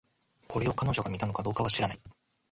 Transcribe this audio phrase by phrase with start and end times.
[0.47, 1.99] これを、彼女が見たのかどうかは知らない